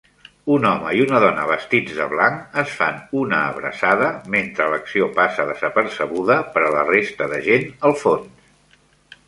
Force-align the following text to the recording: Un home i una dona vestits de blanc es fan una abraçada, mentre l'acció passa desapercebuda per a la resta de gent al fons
Un 0.53 0.63
home 0.67 0.93
i 0.99 1.01
una 1.03 1.19
dona 1.23 1.41
vestits 1.49 1.97
de 1.99 2.07
blanc 2.13 2.57
es 2.61 2.71
fan 2.79 2.97
una 3.19 3.43
abraçada, 3.51 4.09
mentre 4.37 4.69
l'acció 4.73 5.11
passa 5.21 5.45
desapercebuda 5.53 6.39
per 6.57 6.67
a 6.69 6.75
la 6.79 6.85
resta 6.91 7.29
de 7.35 7.43
gent 7.51 7.69
al 7.91 7.97
fons 8.05 8.83